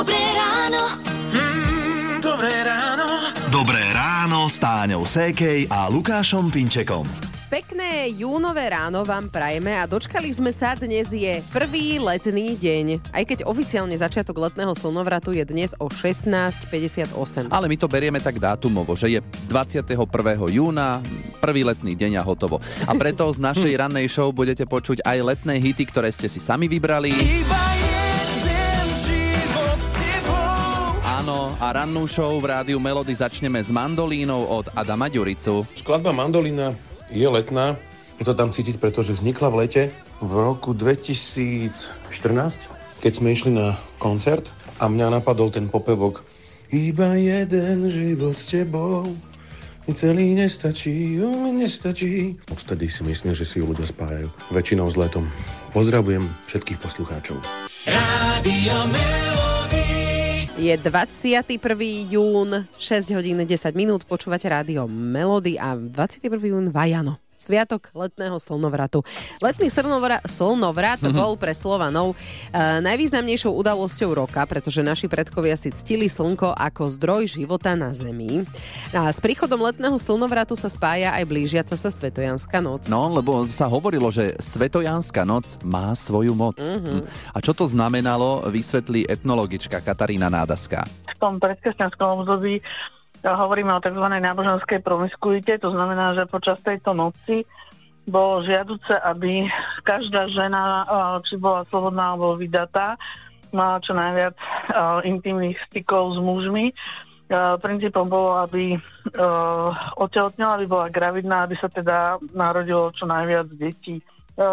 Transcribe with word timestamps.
Dobré 0.00 0.16
ráno. 0.32 0.96
Mm, 1.28 2.24
dobré 2.24 2.64
ráno. 2.64 3.04
Dobré 3.52 3.84
ráno 3.92 4.48
s 4.48 4.56
Táňou 4.56 5.04
Sékej 5.04 5.68
a 5.68 5.92
Lukášom 5.92 6.48
Pinčekom. 6.48 7.04
Pekné 7.52 8.08
júnové 8.08 8.72
ráno 8.72 9.04
vám 9.04 9.28
prajeme 9.28 9.76
a 9.76 9.84
dočkali 9.84 10.32
sme 10.32 10.56
sa, 10.56 10.72
dnes 10.72 11.12
je 11.12 11.44
prvý 11.52 12.00
letný 12.00 12.56
deň. 12.56 13.12
Aj 13.12 13.28
keď 13.28 13.44
oficiálne 13.44 13.92
začiatok 13.92 14.40
letného 14.40 14.72
slnovratu 14.72 15.36
je 15.36 15.44
dnes 15.44 15.76
o 15.76 15.92
16.58. 15.92 17.52
Ale 17.52 17.68
my 17.68 17.76
to 17.76 17.84
berieme 17.84 18.24
tak 18.24 18.40
dátumovo, 18.40 18.96
že 18.96 19.12
je 19.12 19.20
21. 19.52 19.84
júna, 20.48 21.04
prvý 21.44 21.60
letný 21.68 21.92
deň 21.92 22.16
a 22.16 22.22
hotovo. 22.24 22.56
A 22.88 22.96
preto 22.96 23.28
z 23.28 23.36
našej 23.36 23.76
rannej 23.84 24.08
show 24.08 24.32
budete 24.32 24.64
počuť 24.64 25.04
aj 25.04 25.18
letné 25.20 25.60
hity, 25.60 25.84
ktoré 25.92 26.08
ste 26.08 26.32
si 26.32 26.40
sami 26.40 26.72
vybrali. 26.72 27.12
Iba 27.12 27.79
A 31.58 31.74
rannú 31.74 32.06
show 32.06 32.38
v 32.38 32.46
rádiu 32.54 32.78
Melody 32.78 33.10
začneme 33.16 33.58
s 33.58 33.72
mandolínou 33.74 34.46
od 34.46 34.70
Adama 34.78 35.10
Ďuricu. 35.10 35.66
Skladba 35.74 36.14
Mandolina 36.14 36.70
je 37.10 37.26
letná. 37.26 37.74
Je 38.22 38.28
to 38.28 38.36
tam 38.36 38.54
cítiť, 38.54 38.78
pretože 38.78 39.18
vznikla 39.18 39.48
v 39.50 39.58
lete 39.66 39.82
v 40.22 40.30
roku 40.30 40.70
2014, 40.76 41.74
keď 43.02 43.12
sme 43.16 43.34
išli 43.34 43.50
na 43.50 43.74
koncert 43.98 44.54
a 44.78 44.86
mňa 44.86 45.18
napadol 45.18 45.50
ten 45.50 45.66
popevok 45.66 46.22
Iba 46.70 47.18
jeden 47.18 47.90
život 47.90 48.38
s 48.38 48.54
tebou 48.54 49.10
mi 49.90 49.96
celý 49.98 50.38
nestačí, 50.38 51.18
mi 51.18 51.50
nestačí. 51.58 52.38
Odtedy 52.46 52.86
si 52.86 53.02
myslím, 53.02 53.34
že 53.34 53.42
si 53.42 53.58
ju 53.58 53.66
ľudia 53.66 53.90
spájajú. 53.90 54.30
Väčšinou 54.54 54.86
s 54.86 54.94
letom. 54.94 55.26
Pozdravujem 55.74 56.22
všetkých 56.46 56.78
poslucháčov. 56.78 57.42
Rádio 57.90 58.76
Melody. 58.86 59.49
Je 60.60 60.76
21. 60.76 62.04
jún, 62.12 62.68
6 62.76 63.10
hodín 63.16 63.46
10 63.46 63.74
minút, 63.74 64.04
počúvate 64.04 64.44
rádio 64.44 64.86
Melody 64.86 65.56
a 65.56 65.74
21. 65.74 66.36
jún 66.36 66.70
Vajano. 66.70 67.29
Sviatok 67.40 67.88
letného 67.96 68.36
slnovratu. 68.36 69.00
Letný 69.40 69.72
slnovra- 69.72 70.20
slnovrat 70.22 71.00
Mhm. 71.00 71.16
bol 71.16 71.32
pre 71.34 71.56
Slovanov 71.56 72.12
e, 72.12 72.16
najvýznamnejšou 72.84 73.48
udalosťou 73.48 74.12
roka, 74.12 74.44
pretože 74.44 74.84
naši 74.84 75.08
predkovia 75.08 75.56
si 75.56 75.72
ctili 75.72 76.06
slnko 76.06 76.52
ako 76.52 76.92
zdroj 76.92 77.32
života 77.32 77.72
na 77.72 77.96
Zemi. 77.96 78.44
A 78.92 79.08
s 79.08 79.18
príchodom 79.18 79.56
letného 79.58 79.96
slnovratu 79.96 80.52
sa 80.52 80.68
spája 80.68 81.16
aj 81.16 81.24
blížiaca 81.24 81.72
sa 81.72 81.88
Svetojanská 81.88 82.60
noc. 82.60 82.86
No, 82.86 83.08
lebo 83.08 83.48
sa 83.48 83.64
hovorilo, 83.64 84.12
že 84.12 84.36
Svetojanská 84.36 85.24
noc 85.24 85.56
má 85.64 85.96
svoju 85.96 86.36
moc. 86.36 86.60
Mm-hmm. 86.60 87.32
A 87.32 87.38
čo 87.40 87.56
to 87.56 87.64
znamenalo, 87.64 88.44
vysvetlí 88.46 89.08
etnologička 89.08 89.80
Katarína 89.80 90.28
Nádaská. 90.28 90.84
v 91.08 91.16
tom 91.20 91.36
predkresťanskom 91.36 92.20
období 92.20 92.60
hovoríme 93.24 93.72
o 93.76 93.84
tzv. 93.84 94.06
náboženskej 94.08 94.80
promiskuite, 94.80 95.60
to 95.60 95.70
znamená, 95.72 96.16
že 96.16 96.30
počas 96.30 96.60
tejto 96.64 96.96
noci 96.96 97.44
bolo 98.08 98.42
žiaduce, 98.42 98.96
aby 98.96 99.46
každá 99.84 100.26
žena, 100.32 100.88
či 101.22 101.36
bola 101.36 101.62
slobodná 101.68 102.16
alebo 102.16 102.34
vydatá, 102.34 102.96
mala 103.52 103.78
čo 103.84 103.92
najviac 103.94 104.34
intimných 105.04 105.60
stykov 105.68 106.16
s 106.16 106.18
mužmi. 106.18 106.72
Princípom 107.62 108.10
bolo, 108.10 108.42
aby 108.42 108.74
a, 108.74 108.80
otehotnela, 110.02 110.58
aby 110.58 110.66
bola 110.66 110.90
gravidná, 110.90 111.46
aby 111.46 111.54
sa 111.62 111.70
teda 111.70 112.18
narodilo 112.34 112.90
čo 112.90 113.06
najviac 113.06 113.46
detí. 113.54 114.02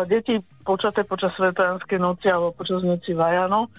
Deti 0.06 0.38
počaté 0.62 1.02
počas 1.08 1.34
Svetojanskej 1.40 1.98
noci 1.98 2.30
alebo 2.30 2.54
počas 2.54 2.86
noci 2.86 3.18
Vajano 3.18 3.72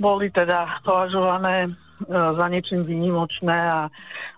boli 0.00 0.32
teda 0.32 0.80
považované 0.82 1.70
za 2.08 2.46
niečím 2.48 2.82
výnimočné 2.82 3.52
a 3.54 3.80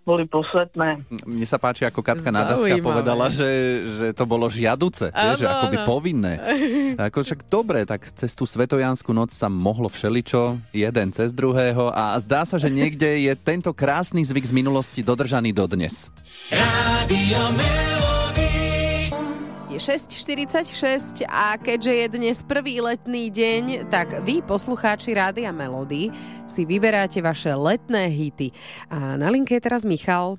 boli 0.05 0.29
posvetné. 0.29 1.01
Mne 1.25 1.47
sa 1.49 1.57
páči, 1.57 1.89
ako 1.89 2.05
Katka 2.05 2.29
Zaujímavé. 2.29 2.85
povedala, 2.85 3.33
že, 3.33 3.49
že 3.97 4.07
to 4.13 4.29
bolo 4.29 4.53
žiaduce, 4.53 5.09
Áno, 5.09 5.33
že 5.33 5.49
akoby 5.49 5.77
áno. 5.81 5.89
povinné. 5.89 6.33
Ako 7.01 7.25
však 7.25 7.49
dobre, 7.49 7.89
tak 7.89 8.05
cez 8.13 8.37
tú 8.37 8.45
Svetojanskú 8.45 9.17
noc 9.17 9.33
sa 9.33 9.49
mohlo 9.49 9.89
všeličo, 9.89 10.61
jeden 10.77 11.09
cez 11.17 11.33
druhého 11.33 11.89
a 11.89 12.21
zdá 12.21 12.45
sa, 12.45 12.61
že 12.61 12.69
niekde 12.69 13.25
je 13.25 13.33
tento 13.33 13.73
krásny 13.73 14.21
zvyk 14.21 14.45
z 14.45 14.53
minulosti 14.53 15.01
dodržaný 15.01 15.57
dodnes. 15.57 16.13
Rádio 16.53 17.41
Melody. 17.57 17.94
Je 19.75 19.83
6.46 19.83 21.27
a 21.27 21.59
keďže 21.59 21.91
je 21.91 22.07
dnes 22.15 22.37
prvý 22.47 22.79
letný 22.79 23.27
deň, 23.27 23.91
tak 23.91 24.23
vy, 24.23 24.39
poslucháči 24.47 25.19
Rádia 25.19 25.51
Melody, 25.51 26.15
si 26.47 26.63
vyberáte 26.63 27.19
vaše 27.19 27.51
letné 27.51 28.07
hity. 28.07 28.55
A 28.87 29.19
na 29.19 29.35
linke 29.35 29.59
je 29.59 29.63
teraz 29.67 29.83
Michal. 29.83 30.39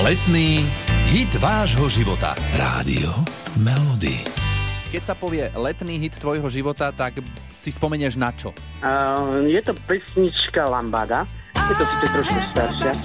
Letný 0.00 0.64
hit 1.12 1.28
vášho 1.36 1.92
života. 1.92 2.32
Rádio 2.56 3.12
Melody. 3.60 4.16
Keď 4.96 5.02
sa 5.04 5.12
povie 5.12 5.52
letný 5.52 6.00
hit 6.00 6.16
tvojho 6.16 6.48
života, 6.48 6.88
tak 6.88 7.20
si 7.52 7.68
spomenieš 7.68 8.16
na 8.16 8.32
čo? 8.32 8.56
Uh, 8.80 9.44
je 9.44 9.60
to 9.60 9.76
pesnička 9.84 10.64
Lambada. 10.64 11.28
Je 11.52 11.76
to 11.76 11.84
trošku 12.16 12.40
staršia. 12.56 12.96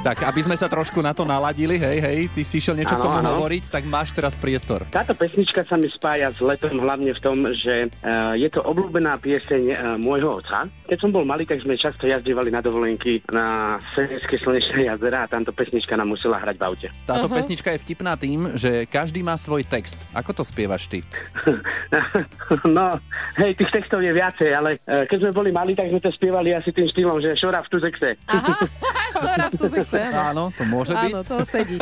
Tak, 0.00 0.24
aby 0.24 0.40
sme 0.40 0.56
sa 0.56 0.68
trošku 0.68 1.00
na 1.04 1.12
to 1.12 1.28
naladili, 1.28 1.76
hej, 1.76 1.98
hej, 2.00 2.20
ty 2.32 2.40
si 2.40 2.60
išiel 2.60 2.76
niečo 2.76 2.96
k 2.96 3.04
Áno, 3.04 3.06
tomu 3.08 3.18
áno. 3.20 3.30
hovoriť, 3.36 3.68
tak 3.68 3.84
máš 3.84 4.16
teraz 4.16 4.32
priestor. 4.36 4.88
Táto 4.88 5.12
pesnička 5.12 5.60
sa 5.68 5.76
mi 5.76 5.92
spája 5.92 6.32
s 6.32 6.40
letom 6.40 6.80
hlavne 6.80 7.12
v 7.12 7.20
tom, 7.20 7.44
že 7.52 7.88
uh, 7.88 8.32
je 8.32 8.48
to 8.48 8.64
obľúbená 8.64 9.20
pieseň 9.20 9.62
uh, 9.72 9.76
môjho 10.00 10.40
otca. 10.40 10.64
Keď 10.88 10.98
som 11.00 11.12
bol 11.12 11.28
malý, 11.28 11.44
tak 11.44 11.60
sme 11.60 11.76
často 11.76 12.08
jazdívali 12.08 12.48
na 12.48 12.64
dovolenky 12.64 13.20
na 13.28 13.76
Severské 13.92 14.40
slnečné 14.40 14.88
jazera 14.88 15.24
a 15.24 15.30
táto 15.30 15.52
pesnička 15.52 15.96
nám 15.96 16.16
musela 16.16 16.40
hrať 16.40 16.56
v 16.56 16.64
aute. 16.64 16.88
Táto 17.04 17.28
pesnička 17.28 17.72
je 17.76 17.82
vtipná 17.84 18.16
tým, 18.16 18.56
že 18.56 18.88
každý 18.88 19.20
má 19.20 19.36
svoj 19.36 19.68
text. 19.68 20.00
Ako 20.16 20.32
to 20.32 20.44
spievaš 20.44 20.88
ty? 20.88 21.04
no, 22.76 22.96
hej, 23.36 23.52
tých 23.56 23.70
textov 23.72 24.00
je 24.00 24.12
viacej, 24.12 24.50
ale 24.56 24.80
uh, 24.88 25.04
keď 25.04 25.28
sme 25.28 25.32
boli 25.36 25.50
malí, 25.52 25.76
tak 25.76 25.92
sme 25.92 26.00
to 26.00 26.08
spievali 26.12 26.56
asi 26.56 26.72
tým 26.72 26.88
štýlom, 26.88 27.20
že 27.20 27.36
šora 27.36 27.60
v 27.60 27.68
tuzekse. 27.68 28.08
Aha, 28.32 28.54
šora 29.22 29.46
v 29.52 29.73
tuzexe. 29.82 30.14
Áno, 30.14 30.54
to 30.54 30.62
môže 30.62 30.94
byť. 30.94 31.10
Áno, 31.10 31.20
to 31.26 31.36
sedí. 31.42 31.76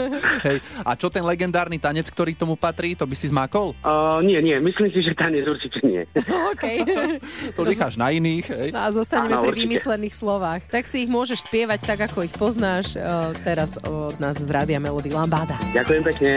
Hej. 0.46 0.58
A 0.80 0.96
čo 0.96 1.12
ten 1.12 1.20
legendárny 1.20 1.76
tanec, 1.76 2.08
ktorý 2.08 2.32
tomu 2.32 2.56
patrí, 2.56 2.96
to 2.96 3.04
by 3.04 3.12
si 3.12 3.28
zmákol? 3.28 3.76
Uh, 3.84 4.24
nie, 4.24 4.40
nie, 4.40 4.56
myslím 4.56 4.88
si, 4.88 5.04
že 5.04 5.12
tanec 5.12 5.44
určite 5.44 5.84
nie. 5.84 6.02
OK. 6.54 6.64
To 7.52 7.66
necháš 7.66 8.00
na 8.00 8.08
iných, 8.08 8.46
hej? 8.48 8.68
No 8.72 8.80
a 8.80 8.88
zostaneme 8.90 9.36
Áno, 9.36 9.44
pri 9.44 9.52
určite. 9.52 9.64
vymyslených 9.68 10.14
slovách. 10.14 10.60
Tak 10.70 10.84
si 10.88 11.04
ich 11.04 11.10
môžeš 11.10 11.44
spievať 11.44 11.80
tak, 11.84 11.98
ako 12.08 12.24
ich 12.24 12.34
poznáš 12.34 12.96
eh, 12.96 13.02
teraz 13.42 13.76
od 13.84 14.16
nás 14.22 14.38
z 14.38 14.48
Rádia 14.48 14.78
Melody 14.78 15.12
Lambada. 15.12 15.58
Ďakujem 15.74 16.02
pekne. 16.06 16.30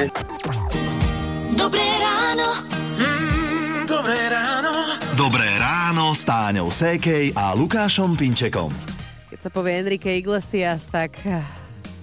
Dobré 1.53 1.87
ráno. 2.01 2.47
Mm, 2.97 3.85
dobré 3.85 4.19
ráno. 4.29 4.71
Dobré 5.17 5.49
ráno 5.57 6.13
s 6.13 6.21
Táňou 6.21 6.69
Sékej 6.69 7.33
a 7.33 7.57
Lukášom 7.57 8.13
Pinčekom. 8.13 8.96
Keď 9.47 9.55
sa 9.55 9.63
povie 9.63 9.79
Enrique 9.79 10.11
Iglesias, 10.11 10.91
tak 10.91 11.23
eh, 11.23 11.39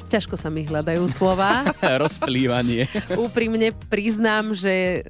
ťažko 0.09 0.33
sa 0.33 0.49
mi 0.49 0.65
hľadajú 0.65 1.05
slova. 1.13 1.69
Rozplývanie. 2.09 2.89
Úprimne 3.21 3.69
priznám, 3.93 4.57
že 4.57 5.05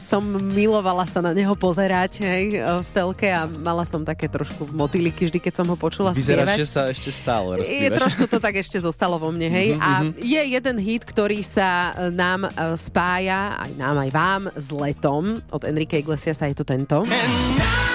som 0.00 0.24
milovala 0.24 1.04
sa 1.04 1.20
na 1.20 1.36
neho 1.36 1.52
pozerať 1.52 2.24
hej, 2.24 2.56
v 2.56 2.88
telke 2.96 3.28
a 3.28 3.44
mala 3.44 3.84
som 3.84 4.00
také 4.00 4.32
trošku 4.32 4.72
motýliky 4.72 5.28
vždy, 5.28 5.44
keď 5.44 5.60
som 5.60 5.68
ho 5.68 5.76
počula 5.76 6.16
spievať. 6.16 6.64
sa 6.64 6.88
ešte 6.88 7.12
stále 7.12 7.60
Je, 7.68 7.92
trošku 7.92 8.32
to 8.32 8.40
tak 8.40 8.56
ešte 8.56 8.80
zostalo 8.80 9.20
vo 9.20 9.28
mne, 9.28 9.52
hej. 9.52 9.76
A 9.76 10.08
je 10.08 10.40
jeden 10.40 10.80
hit, 10.80 11.04
ktorý 11.04 11.44
sa 11.44 11.92
e, 11.92 12.08
nám 12.08 12.48
spája, 12.80 13.60
aj 13.60 13.76
nám, 13.76 14.08
aj 14.08 14.10
vám, 14.16 14.42
s 14.56 14.72
letom. 14.72 15.44
Od 15.52 15.60
Enrique 15.68 16.00
Iglesias 16.00 16.40
je 16.40 16.56
to 16.56 16.64
tento. 16.64 17.04
And 17.04 17.60
now 17.60 17.93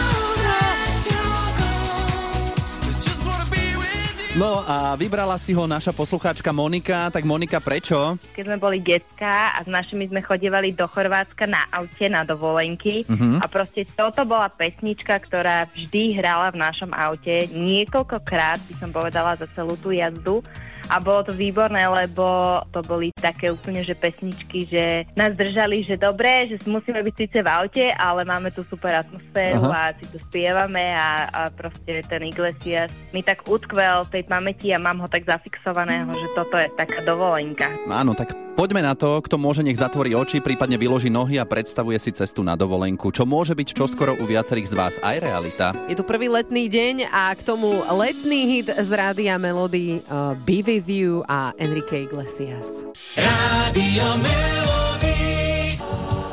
No 4.37 4.61
a 4.61 4.93
vybrala 4.93 5.41
si 5.41 5.57
ho 5.57 5.65
naša 5.65 5.89
poslucháčka 5.89 6.53
Monika. 6.53 7.09
Tak 7.09 7.25
Monika, 7.25 7.57
prečo? 7.57 8.13
keď 8.37 8.43
sme 8.45 8.57
boli 8.61 8.77
detská 8.77 9.57
a 9.57 9.65
s 9.65 9.69
našimi 9.69 10.05
sme 10.05 10.21
chodievali 10.21 10.69
do 10.69 10.85
Chorvátska 10.85 11.49
na 11.49 11.65
aute 11.73 12.05
na 12.05 12.21
dovolenky 12.21 13.09
a 13.41 13.45
proste 13.49 13.89
toto 13.89 14.21
bola 14.29 14.45
pesnička, 14.53 15.17
ktorá 15.17 15.65
vždy 15.73 16.21
hrala 16.21 16.53
v 16.53 16.61
našom 16.61 16.93
aute 16.93 17.49
niekoľkokrát, 17.57 18.61
by 18.69 18.73
som 18.77 18.93
povedala, 18.93 19.33
za 19.33 19.49
celú 19.57 19.73
tú 19.81 19.89
jazdu. 19.89 20.45
A 20.89 20.97
bolo 20.97 21.21
to 21.21 21.33
výborné, 21.33 21.85
lebo 21.85 22.59
to 22.73 22.81
boli 22.81 23.13
také 23.13 23.53
úplne, 23.53 23.85
že 23.85 23.93
pesničky, 23.93 24.65
že 24.65 25.05
nás 25.13 25.37
držali, 25.37 25.85
že 25.85 25.95
dobre, 25.95 26.49
že 26.49 26.57
musíme 26.65 26.99
byť 27.05 27.15
síce 27.15 27.37
v 27.45 27.47
aute, 27.47 27.85
ale 27.93 28.25
máme 28.25 28.49
tu 28.49 28.65
super 28.65 29.05
atmosféru 29.05 29.69
Aha. 29.69 29.93
a 29.93 29.97
si 30.01 30.05
tu 30.09 30.17
spievame 30.17 30.97
a, 30.97 31.29
a 31.29 31.41
proste 31.53 32.01
ten 32.09 32.21
Iglesias 32.25 32.89
mi 33.13 33.21
tak 33.21 33.45
utkvel 33.45 34.09
tej 34.09 34.25
pamäti 34.25 34.73
a 34.73 34.81
mám 34.81 34.99
ho 34.99 35.07
tak 35.07 35.29
zafixovaného, 35.29 36.09
že 36.09 36.27
toto 36.33 36.57
je 36.57 36.67
taká 36.73 37.05
dovolenka. 37.05 37.69
Áno, 37.89 38.17
tak 38.17 38.48
Poďme 38.59 38.83
na 38.83 38.91
to, 38.91 39.23
kto 39.23 39.39
môže 39.39 39.63
nech 39.63 39.79
zatvorí 39.79 40.11
oči, 40.11 40.43
prípadne 40.43 40.75
vyloží 40.75 41.07
nohy 41.07 41.39
a 41.39 41.47
predstavuje 41.47 41.95
si 41.95 42.11
cestu 42.11 42.43
na 42.43 42.59
dovolenku. 42.59 43.07
Čo 43.07 43.23
môže 43.23 43.55
byť 43.55 43.71
čoskoro 43.71 44.19
u 44.19 44.27
viacerých 44.27 44.67
z 44.67 44.75
vás 44.75 44.95
aj 44.99 45.15
realita. 45.23 45.71
Je 45.87 45.95
tu 45.95 46.03
prvý 46.03 46.27
letný 46.27 46.67
deň 46.67 47.07
a 47.07 47.31
k 47.39 47.41
tomu 47.47 47.79
letný 47.87 48.59
hit 48.59 48.67
z 48.67 48.89
Rádia 48.91 49.39
Melody 49.39 50.03
uh, 50.11 50.35
Be 50.43 50.59
With 50.59 50.91
You 50.91 51.23
a 51.31 51.55
Enrique 51.55 52.03
Iglesias. 52.03 52.83
Rádio 53.15 54.19
Melody. 54.27 54.78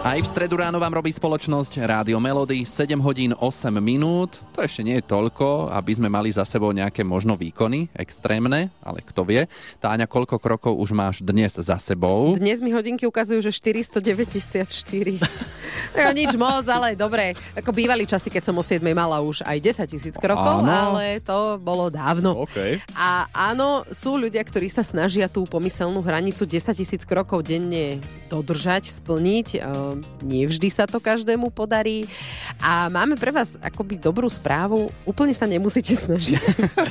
Aj 0.06 0.22
v 0.22 0.30
stredu 0.30 0.62
ráno 0.62 0.78
vám 0.78 1.02
robí 1.02 1.10
spoločnosť 1.10 1.82
Rádio 1.82 2.22
Melody 2.22 2.62
7 2.62 2.94
hodín 3.02 3.34
8 3.34 3.74
minút. 3.82 4.38
To 4.54 4.62
ešte 4.62 4.86
nie 4.86 5.02
je 5.02 5.04
toľko, 5.10 5.74
aby 5.74 5.98
sme 5.98 6.06
mali 6.06 6.30
za 6.30 6.46
sebou 6.46 6.70
nejaké 6.70 7.02
možno 7.02 7.34
výkony 7.34 7.90
extrémne, 7.90 8.70
ale 8.86 9.02
kto 9.02 9.26
vie. 9.26 9.50
Táňa, 9.82 10.06
koľko 10.06 10.38
krokov 10.38 10.78
už 10.78 10.94
máš 10.94 11.26
dnes 11.26 11.58
za 11.58 11.74
sebou? 11.82 12.38
Dnes 12.38 12.62
mi 12.62 12.70
hodinky 12.70 13.02
ukazujú, 13.02 13.42
že 13.42 13.50
494. 13.50 13.98
no, 15.98 16.10
nič 16.14 16.38
moc, 16.38 16.62
ale 16.70 16.94
dobre. 16.94 17.34
Ako 17.58 17.74
bývali 17.74 18.06
časy, 18.06 18.30
keď 18.30 18.46
som 18.46 18.54
o 18.54 18.62
7 18.62 18.78
mala 18.94 19.18
už 19.18 19.42
aj 19.42 19.58
10 19.58 19.90
tisíc 19.90 20.14
krokov, 20.22 20.62
Áno. 20.62 20.70
ale 20.70 21.18
to 21.18 21.58
bolo 21.58 21.90
dávno. 21.90 22.46
OK. 22.46 22.78
A 22.94 23.26
áno, 23.34 23.82
sú 23.90 24.14
ľudia, 24.14 24.46
ktorí 24.46 24.70
sa 24.70 24.86
snažia 24.86 25.26
tú 25.26 25.50
pomyselnú 25.50 25.98
hranicu 25.98 26.46
10 26.46 26.78
tisíc 26.78 27.02
krokov 27.02 27.42
denne 27.42 27.98
dodržať, 28.26 28.90
splniť. 28.90 29.48
Ehm, 29.58 30.04
Nie 30.26 30.50
vždy 30.50 30.68
sa 30.68 30.84
to 30.90 30.98
každému 30.98 31.54
podarí. 31.54 32.10
A 32.58 32.90
máme 32.90 33.14
pre 33.14 33.30
vás 33.30 33.54
akoby 33.62 33.96
dobrú 33.96 34.26
správu. 34.26 34.90
Úplne 35.06 35.32
sa 35.32 35.46
nemusíte 35.46 35.94
snažiť. 35.94 36.42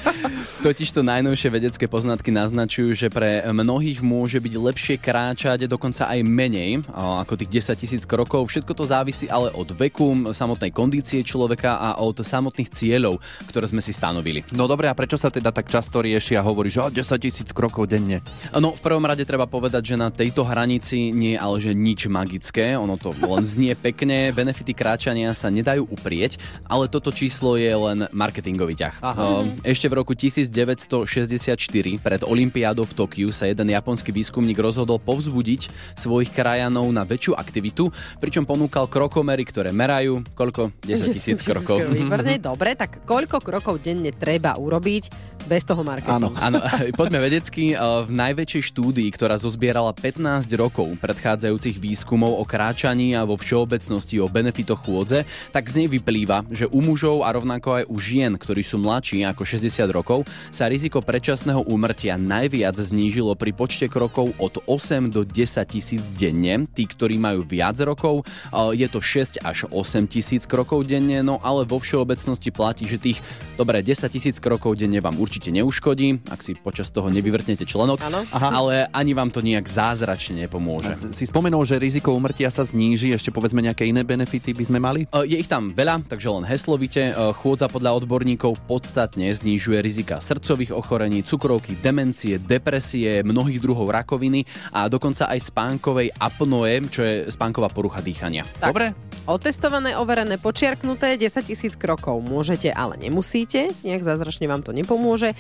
Totiž 0.66 0.90
to 0.96 1.04
najnovšie 1.04 1.52
vedecké 1.52 1.86
poznatky 1.86 2.32
naznačujú, 2.32 2.96
že 2.96 3.08
pre 3.12 3.44
mnohých 3.46 4.00
môže 4.00 4.40
byť 4.40 4.54
lepšie 4.56 4.96
kráčať 4.98 5.68
dokonca 5.68 6.08
aj 6.10 6.20
menej 6.24 6.82
ako 6.96 7.38
tých 7.38 7.62
10 7.62 7.82
tisíc 7.82 8.04
krokov. 8.08 8.48
Všetko 8.50 8.72
to 8.74 8.88
závisí 8.88 9.28
ale 9.28 9.52
od 9.52 9.70
veku, 9.76 10.32
samotnej 10.32 10.72
kondície 10.72 11.22
človeka 11.22 11.78
a 11.78 12.00
od 12.00 12.24
samotných 12.24 12.72
cieľov, 12.72 13.20
ktoré 13.52 13.68
sme 13.68 13.82
si 13.84 13.92
stanovili. 13.92 14.48
No 14.56 14.66
dobre, 14.66 14.88
a 14.88 14.98
prečo 14.98 15.20
sa 15.20 15.30
teda 15.30 15.52
tak 15.52 15.68
často 15.68 16.00
rieši 16.00 16.40
a 16.40 16.46
hovorí, 16.46 16.72
že 16.72 16.82
o, 16.82 16.90
10 16.90 17.04
tisíc 17.20 17.50
krokov 17.52 17.92
denne? 17.92 18.22
No, 18.56 18.74
v 18.74 18.82
prvom 18.82 19.04
rade 19.04 19.28
treba 19.28 19.46
povedať, 19.50 19.94
že 19.94 19.96
na 20.00 20.10
tejto 20.10 20.46
hranici 20.48 21.12
nie 21.26 21.36
ale 21.42 21.58
že 21.58 21.74
nič 21.74 22.06
magické, 22.06 22.78
ono 22.78 23.02
to 23.02 23.10
len 23.26 23.42
znie 23.42 23.74
pekne, 23.74 24.30
benefity 24.30 24.78
kráčania 24.78 25.34
sa 25.34 25.50
nedajú 25.50 25.90
uprieť, 25.90 26.38
ale 26.70 26.86
toto 26.86 27.10
číslo 27.10 27.58
je 27.58 27.74
len 27.74 28.06
marketingový 28.14 28.78
ťah. 28.78 28.96
Aha. 29.02 29.42
Ehm, 29.42 29.58
Ešte 29.66 29.90
v 29.90 30.06
roku 30.06 30.14
1964 30.14 31.98
pred 31.98 32.22
Olympiádou 32.22 32.86
v 32.86 32.94
Tokiu 32.94 33.30
sa 33.34 33.50
jeden 33.50 33.74
japonský 33.74 34.14
výskumník 34.14 34.62
rozhodol 34.62 35.02
povzbudiť 35.02 35.96
svojich 35.98 36.30
krajanov 36.30 36.86
na 36.94 37.02
väčšiu 37.02 37.34
aktivitu, 37.34 37.90
pričom 38.22 38.46
ponúkal 38.46 38.86
krokomery, 38.86 39.42
ktoré 39.48 39.74
merajú 39.74 40.22
koľko? 40.36 40.76
10 40.84 41.16
tisíc 41.16 41.40
krokov. 41.42 41.80
Výborne, 41.90 42.38
dobre, 42.38 42.76
tak 42.76 43.08
koľko 43.08 43.40
krokov 43.40 43.80
denne 43.82 44.12
treba 44.12 44.60
urobiť 44.60 45.36
bez 45.48 45.64
toho 45.64 45.82
marketingu? 45.82 46.36
Áno, 46.36 46.60
poďme 47.00 47.24
vedecky. 47.24 47.74
V 47.76 48.12
najväčšej 48.12 48.64
štúdii, 48.76 49.10
ktorá 49.16 49.40
zozbierala 49.40 49.96
15 49.96 50.46
rokov 50.60 50.92
predchádzajúcich 51.16 51.80
výskumov 51.80 52.36
o 52.36 52.44
kráčaní 52.44 53.16
a 53.16 53.24
vo 53.24 53.40
všeobecnosti 53.40 54.20
o 54.20 54.28
benefitoch 54.28 54.84
chôdze, 54.84 55.24
tak 55.56 55.72
z 55.72 55.80
nej 55.80 55.88
vyplýva, 55.88 56.44
že 56.52 56.68
u 56.68 56.84
mužov 56.84 57.24
a 57.24 57.32
rovnako 57.32 57.80
aj 57.80 57.84
u 57.88 57.96
žien, 57.96 58.36
ktorí 58.36 58.68
sú 58.68 58.84
mladší 58.84 59.24
ako 59.24 59.48
60 59.48 59.96
rokov, 59.96 60.28
sa 60.52 60.68
riziko 60.68 61.00
predčasného 61.00 61.64
úmrtia 61.72 62.20
najviac 62.20 62.76
znížilo 62.76 63.32
pri 63.40 63.56
počte 63.56 63.88
krokov 63.88 64.36
od 64.44 64.60
8 64.68 65.08
do 65.08 65.24
10 65.24 65.64
tisíc 65.72 66.04
denne. 66.20 66.68
Tí, 66.76 66.84
ktorí 66.84 67.16
majú 67.16 67.48
viac 67.48 67.80
rokov, 67.80 68.28
je 68.76 68.88
to 68.92 69.00
6 69.00 69.40
až 69.40 69.72
8 69.72 70.12
tisíc 70.12 70.44
krokov 70.44 70.84
denne, 70.84 71.24
no 71.24 71.40
ale 71.40 71.64
vo 71.64 71.80
všeobecnosti 71.80 72.52
platí, 72.52 72.84
že 72.84 73.00
tých, 73.00 73.24
dobre, 73.56 73.80
10 73.80 74.12
tisíc 74.12 74.36
krokov 74.44 74.76
denne 74.76 75.00
vám 75.00 75.16
určite 75.16 75.48
neuškodí, 75.56 76.28
ak 76.28 76.44
si 76.44 76.60
počas 76.60 76.92
toho 76.92 77.08
nevyvrtnete 77.08 77.64
členok. 77.64 78.04
Aha. 78.36 78.52
ale 78.52 78.76
ani 78.92 79.16
vám 79.16 79.32
to 79.32 79.40
nejak 79.40 79.64
zázračne 79.64 80.44
nepomôže. 80.44 81.05
Si 81.12 81.28
spomenul, 81.30 81.62
že 81.68 81.78
riziko 81.78 82.16
umrtia 82.16 82.50
sa 82.50 82.66
zníži, 82.66 83.14
ešte 83.14 83.30
povedzme 83.30 83.62
nejaké 83.62 83.86
iné 83.86 84.02
benefity 84.02 84.56
by 84.56 84.64
sme 84.66 84.80
mali? 84.82 85.02
E, 85.12 85.28
Je 85.30 85.38
ich 85.38 85.52
tam 85.52 85.70
veľa, 85.70 86.08
takže 86.08 86.32
len 86.32 86.46
heslovite. 86.48 87.12
E, 87.12 87.14
Chôdza 87.36 87.70
podľa 87.70 88.02
odborníkov 88.02 88.58
podstatne 88.66 89.30
znižuje 89.30 89.84
rizika 89.84 90.18
srdcových 90.18 90.74
ochorení, 90.74 91.22
cukrovky, 91.22 91.78
demencie, 91.78 92.40
depresie, 92.40 93.22
mnohých 93.22 93.60
druhov 93.60 93.92
rakoviny 93.92 94.48
a 94.74 94.88
dokonca 94.88 95.28
aj 95.30 95.52
spánkovej 95.52 96.16
apnoe, 96.16 96.88
čo 96.90 97.02
je 97.04 97.14
spánková 97.30 97.68
porucha 97.70 98.00
dýchania. 98.00 98.48
Tak. 98.58 98.72
Dobre? 98.72 98.96
Otestované, 99.26 99.98
overené, 99.98 100.38
počiarknuté, 100.38 101.18
10 101.18 101.50
tisíc 101.50 101.74
krokov 101.76 102.22
môžete, 102.22 102.70
ale 102.70 102.96
nemusíte, 102.96 103.74
nejak 103.82 104.06
zázračne 104.06 104.46
vám 104.46 104.62
to 104.62 104.70
nepomôže, 104.70 105.34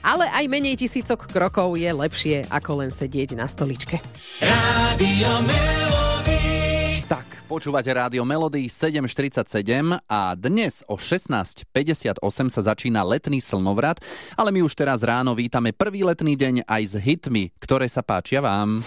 ale 0.00 0.30
aj 0.30 0.44
menej 0.46 0.78
tisícok 0.78 1.26
krokov 1.26 1.74
je 1.74 1.90
lepšie, 1.90 2.36
ako 2.48 2.86
len 2.86 2.90
sedieť 2.94 3.34
na 3.34 3.50
stoličke. 3.50 3.98
Rádio 4.38 5.11
Melody. 5.20 7.04
Tak, 7.04 7.44
počúvate 7.44 7.92
Rádio 7.92 8.24
Melody 8.24 8.64
747 8.64 10.00
a 10.08 10.32
dnes 10.32 10.80
o 10.88 10.96
16.58 10.96 12.16
sa 12.48 12.60
začína 12.64 13.04
letný 13.04 13.44
slnovrat, 13.44 14.00
ale 14.40 14.48
my 14.56 14.64
už 14.64 14.72
teraz 14.72 15.04
ráno 15.04 15.36
vítame 15.36 15.76
prvý 15.76 16.08
letný 16.08 16.32
deň 16.32 16.64
aj 16.64 16.82
s 16.88 16.94
hitmi, 16.96 17.52
ktoré 17.60 17.92
sa 17.92 18.00
páčia 18.00 18.40
vám. 18.40 18.80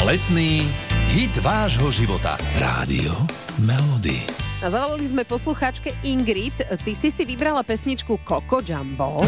Letný 0.00 0.72
hit 1.12 1.36
vášho 1.44 1.92
života. 1.92 2.40
Rádio 2.56 3.12
Melody. 3.60 4.24
A 4.64 4.72
zavolali 4.72 5.04
sme 5.04 5.28
poslucháčke 5.28 5.92
Ingrid. 6.00 6.56
Ty 6.64 6.92
si 6.96 7.12
si 7.12 7.28
vybrala 7.28 7.60
pesničku 7.60 8.24
Coco 8.24 8.64
Jumbo. 8.64 9.20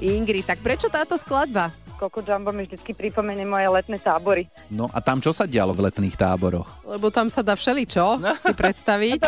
Ingrid, 0.00 0.48
tak 0.48 0.64
prečo 0.64 0.88
táto 0.88 1.20
skladba? 1.20 1.85
Coco 1.96 2.20
Jumbo 2.20 2.52
mi 2.52 2.68
vždy 2.68 2.92
pripomenie 2.92 3.48
moje 3.48 3.72
letné 3.72 3.96
tábory. 3.96 4.44
No 4.68 4.84
a 4.92 5.00
tam 5.00 5.24
čo 5.24 5.32
sa 5.32 5.48
dialo 5.48 5.72
v 5.72 5.88
letných 5.88 6.16
táboroch? 6.20 6.68
Lebo 6.84 7.08
tam 7.08 7.32
sa 7.32 7.40
dá 7.40 7.56
všeličo 7.56 8.20
si 8.36 8.52
predstaviť. 8.52 9.20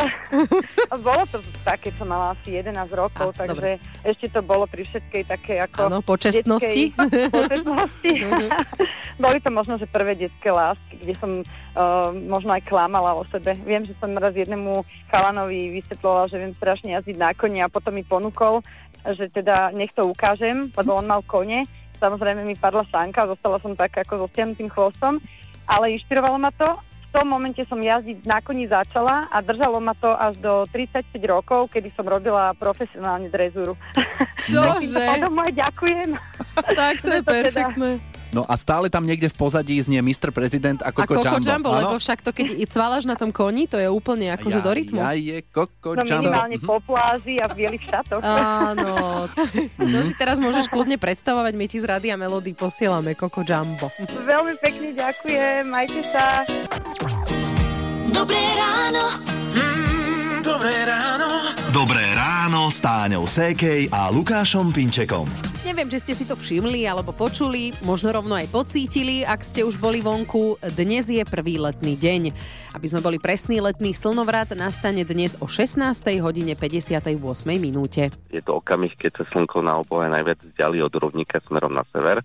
A 0.93 0.95
bolo 1.01 1.25
to 1.33 1.41
tak, 1.65 1.89
keď 1.89 1.97
som 1.97 2.13
mala 2.13 2.37
asi 2.37 2.61
11 2.61 2.77
rokov, 2.93 3.33
Á, 3.35 3.45
takže 3.45 3.81
ešte 4.05 4.29
to 4.29 4.41
bolo 4.45 4.69
pri 4.69 4.85
všetkej 4.85 5.23
také 5.25 5.55
ako... 5.65 5.89
Áno, 5.89 6.01
počestnosti. 6.05 6.93
detskej 6.93 7.33
počestnosti. 7.41 8.13
Boli 9.25 9.39
to 9.43 9.51
možno, 9.51 9.81
že 9.81 9.91
prvé 9.91 10.15
detské 10.15 10.53
lásky, 10.53 10.95
kde 11.03 11.15
som 11.19 11.31
uh, 11.43 12.15
možno 12.15 12.55
aj 12.55 12.63
klamala 12.69 13.19
o 13.19 13.27
sebe. 13.33 13.57
Viem, 13.67 13.83
že 13.83 13.97
som 13.99 14.15
raz 14.15 14.37
jednému 14.37 14.87
chalanovi 15.11 15.75
vysvetlovala, 15.75 16.31
že 16.31 16.39
viem 16.39 16.55
strašne 16.55 16.95
jazdiť 16.95 17.17
na 17.19 17.35
koni 17.35 17.59
a 17.65 17.73
potom 17.73 17.99
mi 17.99 18.07
ponúkol, 18.07 18.63
že 19.03 19.27
teda 19.33 19.75
nech 19.75 19.91
to 19.91 20.07
ukážem, 20.07 20.71
lebo 20.77 20.95
on 20.95 21.11
mal 21.11 21.25
kone. 21.27 21.67
Samozrejme 21.99 22.47
mi 22.47 22.55
padla 22.55 22.87
sánka, 22.89 23.27
zostala 23.27 23.59
som 23.59 23.75
tak 23.75 23.99
ako 23.99 24.25
so 24.25 24.27
stiahnutým 24.31 24.71
chvostom, 24.71 25.19
ale 25.67 25.95
inšpirovalo 25.99 26.39
ma 26.39 26.55
to. 26.55 26.71
V 27.09 27.25
tom 27.25 27.33
momente 27.33 27.65
som 27.65 27.81
jazdiť 27.81 28.29
na 28.29 28.39
koni 28.45 28.69
začala 28.69 29.33
a 29.33 29.41
držalo 29.41 29.81
ma 29.81 29.97
to 29.97 30.13
až 30.13 30.37
do 30.45 30.69
35 30.71 31.09
rokov, 31.25 31.73
kedy 31.73 31.89
som 31.97 32.05
robila 32.05 32.53
profesionálne 32.53 33.33
drezúru. 33.33 33.81
Čože? 34.37 35.01
Aj 35.17 35.53
ďakujem. 35.57 36.21
Tak 36.53 36.95
to 37.01 37.11
je 37.17 37.23
teda- 37.25 37.33
perfektné. 37.33 38.18
No 38.29 38.45
a 38.45 38.55
stále 38.55 38.89
tam 38.89 39.03
niekde 39.03 39.27
v 39.27 39.37
pozadí 39.39 39.81
znie 39.81 39.99
Mr. 39.99 40.29
Prezident 40.29 40.81
a 40.81 40.89
A 40.89 40.93
Coco 40.93 41.17
Coco 41.17 41.41
Jumbo. 41.41 41.49
Jumbo, 41.49 41.71
lebo 41.73 41.97
však 41.97 42.21
to, 42.21 42.31
keď 42.31 42.47
i 42.53 42.65
cválaš 42.65 43.05
na 43.05 43.17
tom 43.17 43.33
koni, 43.33 43.65
to 43.65 43.77
je 43.77 43.89
úplne 43.89 44.29
akože 44.31 44.61
do 44.61 44.69
rytmu. 44.69 45.01
Ja 45.01 45.13
je 45.13 45.41
Coco 45.49 45.97
No 45.97 46.05
Jumbo. 46.05 46.29
minimálne 46.29 46.57
po 46.59 46.77
pláži 46.79 47.41
a 47.41 47.49
v 47.49 47.55
bielých 47.57 47.85
šatoch. 47.89 48.21
Áno. 48.21 48.93
To 49.81 50.01
si 50.05 50.13
teraz 50.15 50.37
môžeš 50.37 50.69
kľudne 50.69 50.97
predstavovať, 50.97 51.53
my 51.53 51.67
ti 51.67 51.79
z 51.79 51.89
Rádia 51.89 52.15
Melody 52.15 52.53
posielame 52.53 53.17
Coco 53.17 53.41
Jumbo. 53.41 53.89
Veľmi 54.23 54.55
pekne 54.61 54.93
ďakujem, 54.93 55.65
majte 55.67 56.05
sa. 56.05 56.45
Dobré 58.09 58.41
ráno. 58.55 59.05
Mm, 59.55 60.41
dobré 60.43 60.75
ráno. 60.85 61.29
Dobré 61.71 62.05
ráno 62.13 62.18
s 62.49 62.81
Táňou 62.81 63.29
Sékej 63.29 63.93
a 63.93 64.09
Lukášom 64.09 64.73
Pinčekom. 64.73 65.29
Neviem, 65.69 65.85
či 65.93 66.01
ste 66.01 66.17
si 66.17 66.25
to 66.25 66.33
všimli 66.33 66.89
alebo 66.89 67.13
počuli, 67.13 67.77
možno 67.85 68.09
rovno 68.09 68.33
aj 68.33 68.49
pocítili, 68.49 69.21
ak 69.21 69.45
ste 69.45 69.69
už 69.69 69.77
boli 69.77 70.01
vonku. 70.01 70.57
Dnes 70.73 71.13
je 71.13 71.21
prvý 71.29 71.61
letný 71.61 72.01
deň. 72.01 72.33
Aby 72.73 72.87
sme 72.89 73.05
boli 73.05 73.21
presný, 73.21 73.61
letný 73.61 73.93
slnovrat 73.93 74.57
nastane 74.57 75.05
dnes 75.05 75.37
o 75.45 75.45
16. 75.45 75.77
hodine 76.25 76.57
58. 76.57 77.13
minúte. 77.61 78.09
Je 78.33 78.41
to 78.41 78.65
okamih, 78.65 78.97
keď 78.97 79.21
sa 79.21 79.25
slnko 79.29 79.61
na 79.61 79.85
obohe 79.85 80.09
najviac 80.09 80.41
vzdiali 80.41 80.81
od 80.81 80.97
rovníka 80.97 81.45
smerom 81.45 81.77
na 81.77 81.85
sever. 81.93 82.25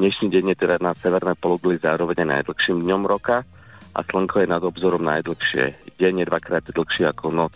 Dnešný 0.00 0.32
deň 0.32 0.56
je 0.56 0.56
teda 0.56 0.80
na 0.80 0.96
severné 0.96 1.36
pologuli 1.36 1.76
zároveň 1.76 2.24
aj 2.24 2.48
najdlhším 2.48 2.80
dňom 2.80 3.04
roka 3.04 3.44
a 3.92 4.00
slnko 4.08 4.40
je 4.40 4.48
nad 4.48 4.64
obzorom 4.64 5.04
najdlhšie. 5.04 6.00
Deň 6.00 6.24
je 6.24 6.26
dvakrát 6.32 6.64
dlhší 6.64 7.04
ako 7.12 7.28
noc 7.28 7.52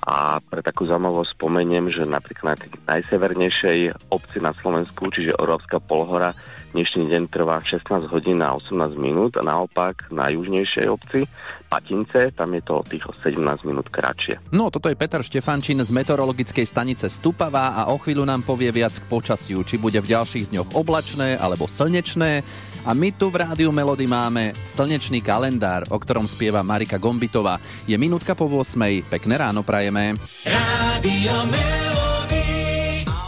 A 0.00 0.40
pre 0.40 0.64
takú 0.64 0.88
zaujímavosť 0.88 1.36
spomeniem, 1.36 1.92
že 1.92 2.08
napríklad 2.08 2.56
na 2.56 2.60
tej 2.60 2.70
najsevernejšej 2.88 3.78
obci 4.08 4.40
na 4.40 4.56
Slovensku, 4.56 5.12
čiže 5.12 5.36
Orovská 5.36 5.76
polhora, 5.76 6.32
dnešný 6.72 7.10
deň 7.10 7.22
trvá 7.28 7.60
16 7.60 8.08
hodín 8.08 8.40
a 8.40 8.54
18 8.56 8.96
minút 8.96 9.36
a 9.36 9.42
naopak 9.42 10.08
na 10.14 10.30
južnejšej 10.30 10.86
obci 10.88 11.26
Patince, 11.70 12.34
tam 12.34 12.50
je 12.54 12.62
to 12.66 12.82
tých 12.82 13.06
o 13.06 13.14
17 13.14 13.38
minút 13.62 13.90
kratšie. 13.94 14.42
No, 14.50 14.74
toto 14.74 14.90
je 14.90 14.98
Peter 14.98 15.22
Štefančín 15.22 15.78
z 15.78 15.90
meteorologickej 15.94 16.66
stanice 16.66 17.06
Stupava 17.06 17.78
a 17.78 17.94
o 17.94 17.98
chvíľu 17.98 18.26
nám 18.26 18.42
povie 18.42 18.74
viac 18.74 18.98
k 18.98 19.06
počasiu, 19.06 19.62
či 19.62 19.78
bude 19.78 20.02
v 20.02 20.10
ďalších 20.10 20.50
dňoch 20.50 20.74
oblačné 20.74 21.38
alebo 21.38 21.70
slnečné. 21.70 22.42
A 22.80 22.96
my 22.96 23.12
tu 23.12 23.28
v 23.28 23.44
Rádiu 23.44 23.68
Melody 23.68 24.08
máme 24.08 24.56
slnečný 24.64 25.20
kalendár, 25.20 25.84
o 25.92 26.00
ktorom 26.00 26.24
spieva 26.24 26.64
Marika 26.64 26.96
Gombitová. 26.96 27.60
Je 27.84 27.92
minútka 28.00 28.32
po 28.32 28.48
8. 28.48 29.04
Pekné 29.04 29.36
ráno 29.36 29.60
prajeme. 29.60 30.16
Rádio 30.48 31.34
Melody. 31.44 32.44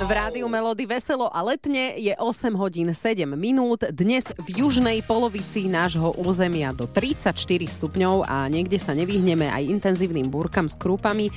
V 0.03 0.11
rádiu 0.11 0.49
Melody 0.49 0.89
veselo 0.89 1.29
a 1.29 1.45
letne 1.45 2.01
je 2.01 2.17
8 2.17 2.57
hodín 2.57 2.89
7 2.97 3.29
minút. 3.37 3.85
Dnes 3.93 4.25
v 4.41 4.65
južnej 4.65 5.05
polovici 5.05 5.69
nášho 5.69 6.17
územia 6.17 6.73
do 6.73 6.89
34 6.89 7.37
stupňov 7.69 8.25
a 8.25 8.49
niekde 8.49 8.81
sa 8.81 8.97
nevyhneme 8.97 9.53
aj 9.53 9.69
intenzívnym 9.69 10.33
búrkam 10.33 10.65
s 10.65 10.81
krúpami. 10.81 11.29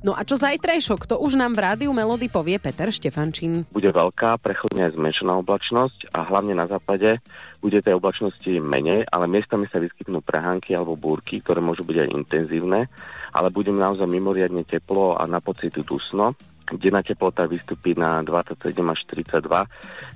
No 0.00 0.14
a 0.14 0.22
čo 0.22 0.38
zajtrajšok, 0.38 1.10
to 1.10 1.16
už 1.18 1.34
nám 1.34 1.58
v 1.58 1.62
rádiu 1.68 1.90
Melody 1.90 2.30
povie 2.30 2.56
Peter 2.62 2.88
Štefančín. 2.88 3.66
Bude 3.70 3.90
veľká, 3.90 4.38
prechodne 4.38 4.88
zmenšená 4.94 5.38
oblačnosť 5.42 6.14
a 6.14 6.22
hlavne 6.22 6.54
na 6.54 6.70
západe 6.70 7.18
bude 7.58 7.82
tej 7.82 7.98
oblačnosti 7.98 8.48
menej, 8.62 9.06
ale 9.10 9.26
miestami 9.26 9.66
sa 9.66 9.82
vyskytnú 9.82 10.22
prehánky 10.22 10.78
alebo 10.78 10.94
búrky, 10.94 11.42
ktoré 11.42 11.58
môžu 11.58 11.82
byť 11.82 11.96
aj 12.06 12.08
intenzívne, 12.14 12.86
ale 13.34 13.48
bude 13.50 13.74
naozaj 13.74 14.06
mimoriadne 14.06 14.62
teplo 14.62 15.18
a 15.18 15.26
na 15.26 15.42
pocit 15.42 15.74
dusno. 15.74 16.38
Denná 16.68 17.00
teplota 17.00 17.48
vystupí 17.48 17.96
na 17.96 18.20
27 18.20 18.76
až 18.92 18.98
42, 19.08 19.40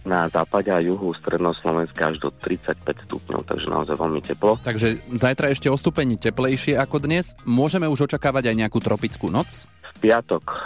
na 0.05 0.29
západe 0.29 0.69
a 0.69 0.85
juhu 0.85 1.17
stredného 1.17 1.57
Slovenska 1.57 2.13
až 2.13 2.21
do 2.21 2.29
35 2.29 3.09
stupňov, 3.09 3.41
takže 3.49 3.67
naozaj 3.73 3.97
veľmi 3.97 4.21
teplo. 4.21 4.61
Takže 4.61 5.01
zajtra 5.17 5.49
ešte 5.49 5.73
o 5.73 5.77
stupeň 5.81 6.21
teplejšie 6.21 6.77
ako 6.77 7.01
dnes. 7.01 7.33
Môžeme 7.49 7.89
už 7.89 8.05
očakávať 8.05 8.53
aj 8.53 8.57
nejakú 8.69 8.85
tropickú 8.85 9.33
noc? 9.33 9.65
V 9.65 10.13
piatok 10.13 10.45
e, 10.53 10.57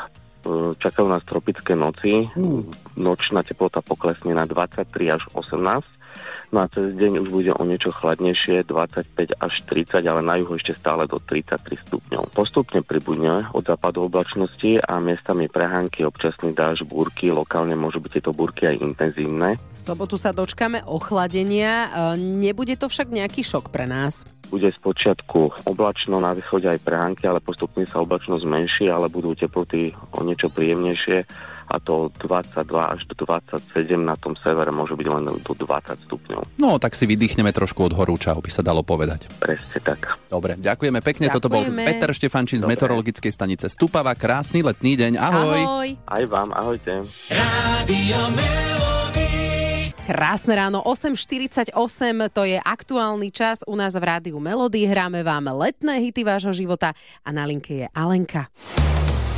čakajú 0.75 1.06
nás 1.06 1.23
tropické 1.23 1.78
noci. 1.78 2.26
Nočná 2.99 3.47
teplota 3.47 3.78
poklesne 3.78 4.35
na 4.35 4.42
23 4.42 4.90
až 5.06 5.23
18. 5.38 5.87
No 6.55 6.63
a 6.63 6.71
cez 6.71 6.95
deň 6.95 7.27
už 7.27 7.29
bude 7.35 7.53
o 7.53 7.63
niečo 7.67 7.91
chladnejšie, 7.91 8.63
25 8.65 9.35
až 9.43 9.55
30, 9.67 9.99
ale 10.07 10.23
na 10.23 10.39
juhu 10.39 10.55
ešte 10.55 10.79
stále 10.79 11.11
do 11.11 11.19
33 11.19 11.75
stupňov. 11.87 12.31
Postupne 12.31 12.81
pribudne 12.87 13.51
od 13.51 13.67
západu 13.67 14.07
oblačnosti 14.07 14.79
a 14.87 15.03
miestami 15.03 15.51
prehánky, 15.51 16.07
občasný 16.07 16.55
dáž, 16.55 16.87
búrky, 16.87 17.35
lokálne 17.35 17.75
môžu 17.75 17.99
byť 17.99 18.11
tieto 18.21 18.31
búrky 18.31 18.71
aj 18.71 18.79
intenzívne. 18.79 19.59
V 19.75 19.79
sobotu 19.79 20.15
sa 20.15 20.31
dočkame 20.31 20.87
ochladenia. 20.87 21.91
E, 21.91 22.19
Nebude 22.19 22.79
to 22.79 22.87
však 22.87 23.11
nejaký 23.11 23.43
šok 23.43 23.75
pre 23.75 23.91
nás. 23.91 24.23
Bude 24.47 24.71
z 24.71 24.79
počiatku 24.79 25.67
oblačno, 25.67 26.23
na 26.23 26.31
východe 26.31 26.71
aj 26.71 26.79
prehánky, 26.87 27.27
ale 27.27 27.43
postupne 27.43 27.83
sa 27.91 28.07
oblačnosť 28.07 28.47
zmenší, 28.47 28.85
ale 28.87 29.11
budú 29.11 29.35
teploty 29.35 29.91
o 30.15 30.23
niečo 30.23 30.47
príjemnejšie 30.55 31.27
a 31.67 31.77
to 31.83 32.09
od 32.09 32.15
22 32.19 32.63
až 32.79 33.01
do 33.11 33.15
27 33.27 33.99
na 33.99 34.15
tom 34.15 34.39
severe 34.39 34.71
môže 34.71 34.95
byť 34.95 35.07
len 35.11 35.25
do 35.43 35.53
20 35.55 36.07
stupňov. 36.07 36.43
No, 36.57 36.79
tak 36.79 36.95
si 36.95 37.05
vydýchneme 37.05 37.51
trošku 37.51 37.91
od 37.91 37.93
horúča, 37.95 38.39
by 38.39 38.51
sa 38.51 38.63
dalo 38.63 38.87
povedať. 38.87 39.27
Presne 39.43 39.79
tak. 39.83 40.19
Dobre, 40.31 40.55
ďakujeme 40.59 41.03
pekne. 41.03 41.27
Toto 41.31 41.51
bol 41.51 41.67
Ďakujeme. 41.67 41.85
Peter 41.87 42.11
Štefančín 42.15 42.59
z 42.63 42.65
Dobre. 42.65 42.73
meteorologickej 42.79 43.33
stanice 43.35 43.67
Stupava. 43.67 44.15
Krásny 44.15 44.63
letný 44.63 44.95
deň. 44.95 45.13
Ahoj. 45.19 45.61
Ahoj. 45.61 45.89
Aj 46.07 46.25
vám, 46.31 46.51
ahojte. 46.55 47.03
Rádio. 47.31 48.21
Krásne 50.07 50.55
ráno, 50.55 50.87
8.48, 50.87 51.75
to 52.31 52.47
je 52.47 52.63
aktuálny 52.63 53.35
čas 53.35 53.67
u 53.67 53.75
nás 53.75 53.91
v 53.99 54.07
Rádiu 54.07 54.39
Melody. 54.39 54.87
Hráme 54.87 55.27
vám 55.27 55.51
letné 55.51 55.99
hity 55.99 56.23
vášho 56.23 56.55
života 56.55 56.95
a 57.27 57.29
na 57.35 57.43
linke 57.43 57.75
je 57.83 57.87
Alenka. 57.91 58.47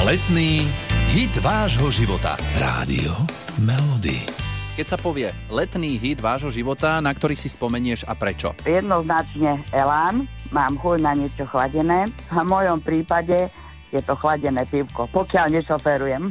Letný 0.05 0.69
hit 1.09 1.33
vášho 1.41 1.89
života. 1.89 2.37
Rádio 2.61 3.17
Melody. 3.65 4.29
Keď 4.77 4.87
sa 4.87 4.99
povie 5.01 5.33
letný 5.49 5.97
hit 5.97 6.21
vášho 6.21 6.53
života, 6.53 7.01
na 7.01 7.11
ktorý 7.17 7.33
si 7.33 7.49
spomenieš 7.49 8.05
a 8.05 8.13
prečo? 8.13 8.53
Jednoznačne 8.69 9.65
Elán, 9.73 10.29
mám 10.53 10.77
chuť 10.77 10.99
na 11.01 11.17
niečo 11.17 11.49
chladené 11.49 12.13
a 12.29 12.45
v 12.45 12.47
mojom 12.47 12.79
prípade 12.85 13.49
je 13.89 14.05
to 14.05 14.13
chladené 14.21 14.69
pivko, 14.69 15.09
pokiaľ 15.09 15.49
nešoferujem. 15.49 16.29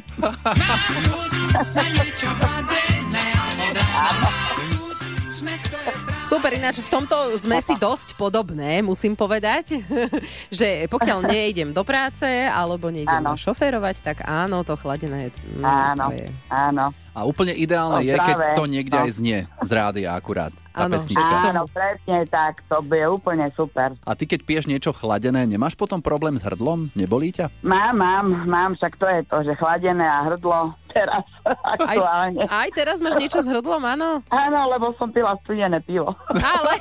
Super, 6.27 6.51
ináč 6.53 6.84
v 6.84 6.91
tomto 6.91 7.15
sme 7.39 7.55
si 7.63 7.72
dosť 7.72 8.19
podobné, 8.19 8.84
musím 8.84 9.15
povedať, 9.15 9.79
že 10.51 10.84
pokiaľ 10.91 11.24
nejdem 11.31 11.72
do 11.72 11.88
práce 11.88 12.27
alebo 12.27 12.91
nejdem 12.91 13.24
Áno. 13.24 13.39
šoférovať, 13.39 13.96
tak 14.03 14.17
áno, 14.27 14.60
to 14.62 14.75
chladené. 14.75 15.31
mm, 15.31 15.63
Áno, 15.63 16.12
to 16.12 16.19
je. 16.19 16.27
áno. 16.51 16.91
A 17.15 17.24
úplne 17.24 17.55
ideálne 17.55 17.98
No, 17.98 18.05
je, 18.05 18.13
keď 18.13 18.36
práve, 18.36 18.53
to 18.53 18.63
niekde 18.67 18.93
no. 18.93 19.03
aj 19.07 19.12
znie 19.15 19.39
z 19.48 19.72
rádia 19.72 20.10
akurát. 20.13 20.51
Tá 20.77 20.86
Áno, 20.86 20.93
pesnička. 20.93 21.36
Áno, 21.50 21.63
presne 21.65 22.17
tak, 22.29 22.62
to 22.69 22.86
bude 22.86 23.01
úplne 23.10 23.50
super. 23.57 23.98
A 24.05 24.13
ty 24.13 24.29
keď 24.29 24.46
piješ 24.46 24.69
niečo 24.69 24.93
chladené, 24.93 25.50
nemáš 25.50 25.74
potom 25.74 25.98
problém 25.98 26.38
s 26.38 26.46
hrdlom? 26.46 26.93
Nebolí 26.93 27.34
ťa? 27.34 27.50
Mám, 27.65 27.98
mám, 27.98 28.25
mám, 28.46 28.72
však 28.77 28.93
to 28.93 29.10
je 29.10 29.22
to, 29.25 29.38
že 29.41 29.57
chladené 29.57 30.05
a 30.05 30.22
hrdlo 30.24 30.77
teraz 30.88 31.25
aktuálne. 31.75 32.46
Aj 32.46 32.69
teraz 32.69 33.01
máš 33.01 33.17
niečo 33.17 33.41
s 33.41 33.48
hrdlom, 33.48 33.81
áno? 33.81 34.22
Áno, 34.29 34.60
lebo 34.69 34.93
som 34.96 35.10
pila 35.10 35.34
studené 35.41 35.81
pivo. 35.81 36.13
Ale, 36.31 36.74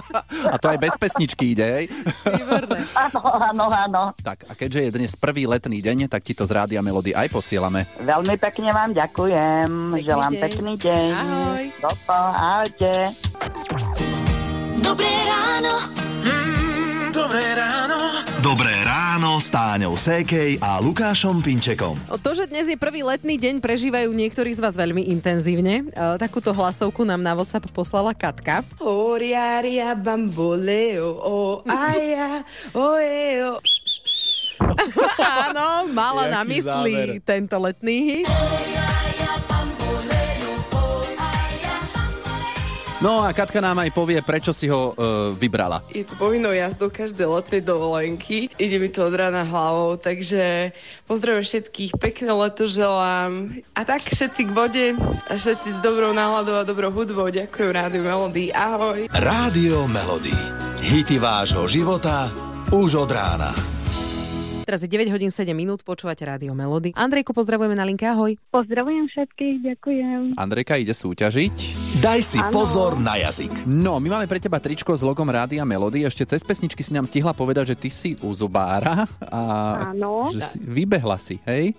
A 0.52 0.56
to 0.56 0.72
aj 0.72 0.78
bez 0.80 0.94
pesničky 0.96 1.52
ide, 1.52 1.66
hej? 1.66 1.84
výborné. 2.24 2.88
Áno, 3.04 3.20
áno, 3.20 3.64
áno. 3.68 4.02
Tak, 4.16 4.48
a 4.48 4.52
keďže 4.56 4.80
je 4.80 4.90
dnes 4.94 5.12
prvý 5.12 5.44
letný 5.44 5.80
deň, 5.80 6.08
tak 6.08 6.24
ti 6.24 6.32
to 6.32 6.44
z 6.44 6.52
Rádia 6.52 6.80
Melody 6.80 7.12
aj 7.12 7.28
posielame. 7.28 7.84
Veľmi 7.98 8.36
pekne 8.38 8.70
vám 8.70 8.96
ďakujem. 8.96 9.68
Pekný 9.92 10.04
Želám 10.04 10.32
deň. 10.32 10.40
pekný 10.40 10.72
deň. 10.78 11.10
Ahoj. 11.12 11.64
Dopo, 11.80 12.16
ahojte. 12.32 12.92
Dobré 14.78 15.10
ráno. 15.26 15.74
Mm, 16.22 17.10
dobré 17.10 17.42
ráno. 17.58 17.98
Dobré 18.38 18.74
ráno 18.86 19.42
s 19.42 19.50
Táňou 19.50 19.98
Sékej 19.98 20.62
a 20.62 20.78
Lukášom 20.78 21.42
Pinčekom. 21.42 21.98
O 22.06 22.22
To, 22.22 22.38
že 22.38 22.46
dnes 22.46 22.70
je 22.70 22.78
prvý 22.78 23.02
letný 23.02 23.42
deň, 23.42 23.58
prežívajú 23.58 24.14
niektorí 24.14 24.54
z 24.54 24.62
vás 24.62 24.78
veľmi 24.78 25.10
intenzívne. 25.10 25.90
E, 25.90 26.18
takúto 26.22 26.54
hlasovku 26.54 27.02
nám 27.02 27.18
na 27.18 27.34
WhatsApp 27.34 27.66
poslala 27.74 28.14
Katka. 28.14 28.62
Oriaria 28.78 29.98
bamboleo, 29.98 31.10
o 31.18 31.38
aja, 31.66 32.46
o 32.78 32.94
eo. 32.94 33.58
Áno, 35.50 35.90
mala 35.90 36.30
Jaký 36.30 36.34
na 36.34 36.40
mysli 36.46 36.94
záver. 36.94 37.26
tento 37.26 37.56
letný 37.58 37.96
hit. 38.06 38.30
No 43.02 43.18
a 43.18 43.34
Katka 43.34 43.58
nám 43.58 43.82
aj 43.82 43.90
povie, 43.90 44.22
prečo 44.22 44.54
si 44.54 44.70
ho 44.70 44.94
e, 44.94 45.34
vybrala. 45.34 45.82
Je 45.90 46.06
to 46.06 46.14
povinnou 46.14 46.54
jazdou 46.54 46.86
každej 46.86 47.26
letnej 47.26 47.58
dovolenky. 47.58 48.46
Ide 48.54 48.78
mi 48.78 48.86
to 48.94 49.02
od 49.10 49.18
rána 49.18 49.42
hlavou, 49.42 49.98
takže 49.98 50.70
pozdravujem 51.10 51.42
všetkých, 51.42 51.98
pekné 51.98 52.30
leto 52.30 52.70
želám. 52.70 53.58
A 53.74 53.82
tak 53.82 54.06
všetci 54.06 54.42
k 54.46 54.50
vode 54.54 54.86
a 55.26 55.32
všetci 55.34 55.68
s 55.74 55.78
dobrou 55.82 56.14
náladou 56.14 56.54
a 56.54 56.62
dobrou 56.62 56.94
hudbou. 56.94 57.26
Ďakujem 57.26 57.74
Rádiu 57.74 58.06
Melody. 58.06 58.54
Ahoj. 58.54 59.10
Rádio 59.10 59.90
Melody. 59.90 60.34
Hity 60.86 61.18
vášho 61.18 61.66
života 61.66 62.30
už 62.70 63.02
od 63.02 63.10
rána. 63.10 63.81
Teraz 64.62 64.78
je 64.78 64.86
9 64.86 65.10
hodín 65.10 65.28
7 65.28 65.50
minút, 65.50 65.82
počúvate 65.82 66.22
Rádio 66.22 66.54
Melody. 66.54 66.94
Andrejku, 66.94 67.34
pozdravujeme 67.34 67.74
na 67.74 67.82
linke, 67.82 68.06
ahoj. 68.06 68.38
Pozdravujem 68.48 69.10
všetkých, 69.10 69.56
ďakujem. 69.74 70.20
Andrejka 70.38 70.78
ide 70.78 70.94
súťažiť. 70.94 71.54
Daj 71.98 72.20
si 72.22 72.38
Áno. 72.38 72.54
pozor 72.54 72.94
na 72.94 73.18
jazyk. 73.18 73.66
No, 73.66 73.98
my 73.98 74.08
máme 74.08 74.26
pre 74.30 74.38
teba 74.38 74.62
tričko 74.62 74.94
s 74.94 75.02
logom 75.02 75.26
Rádia 75.26 75.66
Melody. 75.66 76.06
Ešte 76.06 76.24
cez 76.24 76.46
pesničky 76.46 76.80
si 76.80 76.94
nám 76.94 77.10
stihla 77.10 77.34
povedať, 77.34 77.74
že 77.74 77.76
ty 77.76 77.90
si 77.90 78.10
u 78.22 78.30
zubára 78.32 79.04
a 79.26 79.40
Áno, 79.90 80.30
že 80.30 80.40
si, 80.46 80.56
vybehla 80.62 81.18
si, 81.18 81.42
hej? 81.42 81.74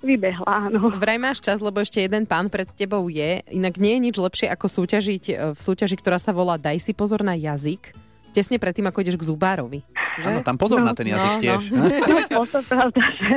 vybehla, 0.00 0.48
áno. 0.48 0.88
Vraj 0.96 1.20
máš 1.20 1.44
čas, 1.44 1.60
lebo 1.60 1.76
ešte 1.76 2.00
jeden 2.00 2.24
pán 2.24 2.48
pred 2.48 2.64
tebou 2.72 3.04
je. 3.12 3.44
Inak 3.52 3.76
nie 3.76 4.00
je 4.00 4.00
nič 4.00 4.16
lepšie, 4.16 4.48
ako 4.48 4.64
súťažiť 4.64 5.24
e, 5.28 5.34
v 5.52 5.60
súťaži, 5.60 6.00
ktorá 6.00 6.16
sa 6.16 6.32
volá 6.32 6.56
Daj 6.56 6.80
si 6.80 6.96
pozor 6.96 7.20
na 7.20 7.36
jazyk. 7.36 7.92
Tesne 8.30 8.62
predtým, 8.62 8.86
ako 8.86 9.02
ideš 9.02 9.18
k 9.18 9.26
zubárovi. 9.26 9.82
Že? 10.20 10.26
Áno, 10.26 10.40
tam 10.42 10.56
pozor 10.58 10.78
No, 10.82 10.90
na 10.90 10.94
ten 10.94 11.10
jazyk 11.10 11.32
no, 11.34 11.40
tiež. 11.42 11.62
Že... 11.70 13.34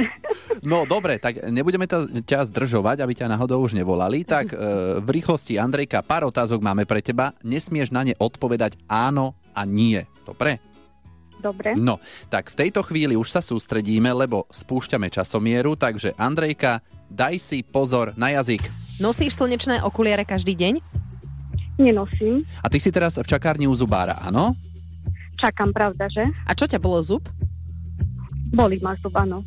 No 0.66 0.86
dobre, 0.86 1.18
tak 1.18 1.50
nebudeme 1.50 1.86
ta, 1.86 2.06
ťa 2.06 2.50
zdržovať, 2.50 3.02
aby 3.02 3.14
ťa 3.14 3.30
náhodou 3.30 3.62
už 3.62 3.78
nevolali. 3.78 4.26
Tak 4.26 4.54
e, 4.54 4.56
v 5.02 5.10
rýchlosti, 5.10 5.58
Andrejka, 5.58 6.02
pár 6.06 6.30
otázok 6.30 6.62
máme 6.62 6.86
pre 6.86 7.02
teba. 7.02 7.34
Nesmieš 7.46 7.90
na 7.94 8.06
ne 8.06 8.14
odpovedať 8.18 8.78
áno 8.90 9.38
a 9.54 9.66
nie. 9.66 10.02
Dobre? 10.26 10.62
Dobre. 11.44 11.76
No, 11.76 12.00
tak 12.32 12.56
v 12.56 12.68
tejto 12.68 12.88
chvíli 12.88 13.20
už 13.20 13.28
sa 13.28 13.44
sústredíme, 13.44 14.08
lebo 14.16 14.48
spúšťame 14.48 15.12
časomieru, 15.12 15.76
takže 15.76 16.16
Andrejka, 16.16 16.80
daj 17.12 17.36
si 17.36 17.60
pozor 17.68 18.16
na 18.16 18.32
jazyk. 18.32 18.64
Nosíš 19.04 19.36
slnečné 19.36 19.84
okuliare 19.84 20.24
každý 20.24 20.56
deň? 20.56 20.80
Nenosím. 21.82 22.48
A 22.64 22.72
ty 22.72 22.80
si 22.80 22.94
teraz 22.94 23.20
v 23.20 23.28
čakárni 23.28 23.68
u 23.68 23.76
zubára, 23.76 24.16
áno? 24.24 24.56
Čakám, 25.44 25.76
pravda, 25.76 26.08
že? 26.08 26.24
A 26.48 26.56
čo 26.56 26.64
ťa 26.64 26.80
bolo 26.80 27.04
zub? 27.04 27.28
Bolí 28.48 28.80
ma 28.80 28.96
zub, 28.96 29.12
áno. 29.12 29.44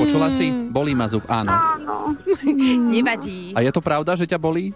Počula 0.00 0.32
si? 0.32 0.48
Bolí 0.72 0.96
ma 0.96 1.04
zub, 1.04 1.20
áno. 1.28 1.52
Áno. 1.52 2.16
Nevadí. 2.96 3.52
A 3.52 3.60
je 3.60 3.68
to 3.68 3.84
pravda, 3.84 4.16
že 4.16 4.24
ťa 4.24 4.40
bolí? 4.40 4.72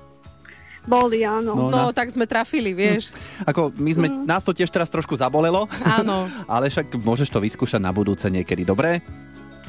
Boli, 0.85 1.25
áno. 1.25 1.57
No, 1.57 1.73
No, 1.73 1.89
na- 1.89 1.97
tak 1.97 2.13
sme 2.13 2.29
trafili, 2.29 2.77
vieš. 2.77 3.17
Ako 3.49 3.73
my 3.81 3.91
sme, 3.97 4.07
nás 4.29 4.45
to 4.45 4.53
tiež 4.53 4.69
teraz 4.69 4.93
trošku 4.93 5.17
zabolelo, 5.17 5.65
Áno. 5.89 6.29
ale 6.53 6.69
však 6.69 7.01
môžeš 7.01 7.33
to 7.33 7.41
vyskúšať 7.41 7.81
na 7.81 7.97
budúce 7.97 8.29
niekedy, 8.29 8.69
dobre? 8.69 9.01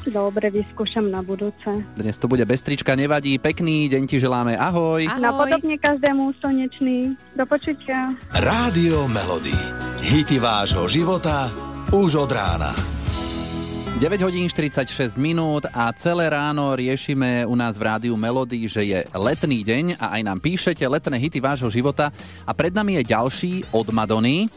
Dobre, 0.02 0.50
vyskúšam 0.50 1.06
na 1.06 1.22
budúce. 1.22 1.70
Dnes 1.94 2.18
to 2.18 2.26
bude 2.26 2.42
bez 2.42 2.58
trička, 2.62 2.98
nevadí. 2.98 3.38
Pekný 3.38 3.86
deň 3.86 4.02
ti 4.10 4.18
želáme, 4.18 4.58
ahoj. 4.58 5.06
Napodobne 5.22 5.78
každému 5.78 6.34
slnečný. 6.42 7.14
Do 7.38 7.44
počutia. 7.46 8.16
Rádio 8.34 9.06
Melody. 9.06 9.54
Hity 10.02 10.42
vášho 10.42 10.90
života 10.90 11.54
už 11.94 12.26
od 12.26 12.30
rána. 12.34 12.74
9 14.02 14.24
hodín 14.24 14.50
46 14.50 15.14
minút 15.14 15.68
a 15.70 15.92
celé 15.94 16.26
ráno 16.26 16.74
riešime 16.74 17.46
u 17.46 17.54
nás 17.54 17.78
v 17.78 17.86
rádiu 17.86 18.18
Melody, 18.18 18.66
že 18.66 18.82
je 18.82 18.98
letný 19.14 19.62
deň 19.62 20.00
a 20.00 20.18
aj 20.18 20.22
nám 20.26 20.38
píšete 20.42 20.82
letné 20.82 21.20
hity 21.22 21.38
vášho 21.38 21.70
života 21.70 22.10
a 22.42 22.50
pred 22.50 22.74
nami 22.74 22.98
je 22.98 23.12
ďalší 23.14 23.52
od 23.70 23.86
Madony. 23.94 24.50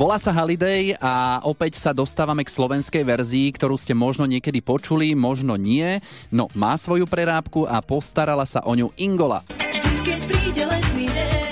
Volá 0.00 0.16
sa 0.16 0.32
Holiday 0.32 0.96
a 0.96 1.44
opäť 1.44 1.76
sa 1.76 1.92
dostávame 1.92 2.40
k 2.40 2.48
slovenskej 2.48 3.04
verzii, 3.04 3.52
ktorú 3.52 3.76
ste 3.76 3.92
možno 3.92 4.24
niekedy 4.24 4.64
počuli, 4.64 5.12
možno 5.12 5.60
nie. 5.60 6.00
No, 6.32 6.48
má 6.56 6.72
svoju 6.80 7.04
prerábku 7.04 7.68
a 7.68 7.84
postarala 7.84 8.48
sa 8.48 8.64
o 8.64 8.72
ňu 8.72 8.96
Ingola. 8.96 9.44
Vždy, 9.52 9.92
keď 10.00 10.20
príde 10.24 10.62
letný 10.64 11.04
deň, 11.04 11.49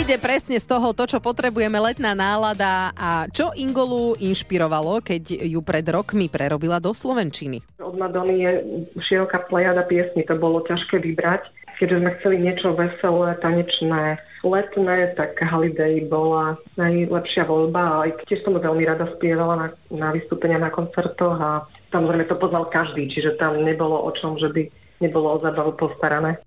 Ide 0.00 0.16
presne 0.16 0.56
z 0.56 0.64
toho 0.64 0.96
to, 0.96 1.04
čo 1.04 1.20
potrebujeme, 1.20 1.76
letná 1.76 2.16
nálada 2.16 2.88
a 2.96 3.28
čo 3.28 3.52
Ingolu 3.52 4.16
inšpirovalo, 4.16 5.04
keď 5.04 5.44
ju 5.44 5.60
pred 5.60 5.84
rokmi 5.84 6.32
prerobila 6.32 6.80
do 6.80 6.96
Slovenčiny. 6.96 7.60
Od 7.76 8.00
Madony 8.00 8.40
je 8.40 8.52
široká 8.96 9.44
plejada 9.44 9.84
piesní, 9.84 10.24
to 10.24 10.40
bolo 10.40 10.64
ťažké 10.64 11.04
vybrať. 11.04 11.52
Keďže 11.76 12.00
sme 12.00 12.10
chceli 12.16 12.36
niečo 12.40 12.72
veselé, 12.72 13.36
tanečné, 13.44 14.16
letné, 14.40 15.12
tak 15.20 15.36
Holiday 15.36 16.00
bola 16.08 16.56
najlepšia 16.80 17.44
voľba 17.44 18.08
aj 18.08 18.24
tiež 18.24 18.40
som 18.40 18.56
veľmi 18.56 18.88
rada 18.88 19.04
spievala 19.20 19.54
na, 19.60 19.68
na 19.92 20.08
vystúpenia 20.16 20.56
na 20.56 20.72
koncertoch 20.72 21.36
a 21.36 21.68
samozrejme 21.92 22.24
to 22.24 22.40
poznal 22.40 22.64
každý, 22.72 23.04
čiže 23.04 23.36
tam 23.36 23.60
nebolo 23.60 24.00
o 24.00 24.08
čom, 24.16 24.40
že 24.40 24.48
by 24.48 24.64
nebolo 25.04 25.36
o 25.36 25.42
zábavu 25.44 25.76
postarané. 25.76 26.40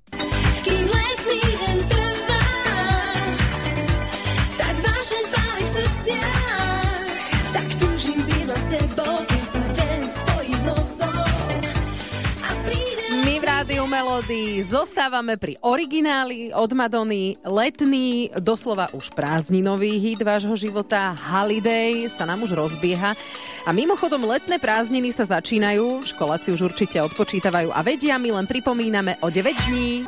Melody 14.14 14.62
zostávame 14.62 15.42
pri 15.42 15.58
origináli 15.66 16.54
od 16.54 16.70
Madony. 16.78 17.34
Letný, 17.50 18.30
doslova 18.46 18.86
už 18.94 19.10
prázdninový 19.10 19.98
hit 19.98 20.22
vášho 20.22 20.54
života 20.54 21.18
Holiday 21.18 22.06
sa 22.14 22.22
nám 22.22 22.46
už 22.46 22.54
rozbieha. 22.54 23.18
A 23.66 23.74
mimochodom 23.74 24.30
letné 24.30 24.62
prázdniny 24.62 25.10
sa 25.10 25.26
začínajú, 25.26 26.06
školáci 26.06 26.54
už 26.54 26.62
určite 26.62 27.02
odpočítavajú 27.02 27.74
a 27.74 27.82
vedia, 27.82 28.22
my 28.22 28.38
len 28.38 28.46
pripomíname 28.46 29.18
o 29.26 29.34
9 29.34 29.66
dní. 29.66 30.06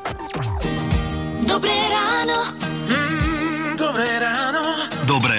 Dobré 1.50 1.74
ráno. 1.89 2.54
Dobré 3.74 4.22
ráno. 4.22 4.86
Dobré 5.10 5.35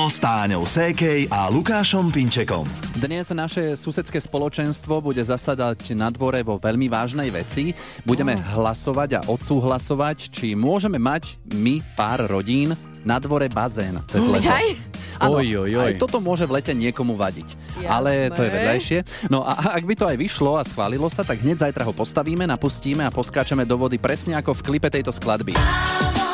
ráno 0.00 0.08
s 0.08 0.16
Táňou 0.16 0.64
Sékej 0.64 1.28
a 1.28 1.52
Lukášom 1.52 2.08
Pinčekom. 2.08 2.64
Dnes 3.04 3.28
naše 3.36 3.76
susedské 3.76 4.16
spoločenstvo 4.16 4.96
bude 5.04 5.20
zasadať 5.20 5.92
na 5.92 6.08
dvore 6.08 6.40
vo 6.40 6.56
veľmi 6.56 6.88
vážnej 6.88 7.28
veci. 7.28 7.76
Budeme 8.08 8.32
hlasovať 8.32 9.20
a 9.20 9.24
odsúhlasovať, 9.28 10.32
či 10.32 10.56
môžeme 10.56 10.96
mať 10.96 11.36
my 11.52 11.84
pár 12.00 12.24
rodín 12.32 12.72
na 13.04 13.20
dvore 13.20 13.52
bazén 13.52 14.00
cez 14.08 14.24
leto. 14.24 14.48
Áno, 15.20 15.36
Oj, 15.36 15.68
oj, 15.68 15.72
oj. 15.76 15.92
aj 15.92 16.00
toto 16.00 16.16
môže 16.16 16.48
v 16.48 16.56
lete 16.56 16.72
niekomu 16.72 17.12
vadiť. 17.12 17.52
Jasné. 17.84 17.92
Ale 17.92 18.10
to 18.32 18.40
je 18.40 18.50
vedľajšie. 18.56 18.98
No 19.28 19.44
a 19.44 19.76
ak 19.76 19.84
by 19.84 19.94
to 20.00 20.08
aj 20.08 20.16
vyšlo 20.16 20.56
a 20.56 20.64
schválilo 20.64 21.12
sa, 21.12 21.28
tak 21.28 21.44
hneď 21.44 21.68
zajtra 21.68 21.84
ho 21.84 21.92
postavíme, 21.92 22.48
napustíme 22.48 23.04
a 23.04 23.12
poskáčeme 23.12 23.68
do 23.68 23.76
vody 23.76 24.00
presne 24.00 24.32
ako 24.40 24.56
v 24.56 24.64
klipe 24.64 24.88
tejto 24.88 25.12
skladby. 25.12 25.52
Všej 25.52 26.29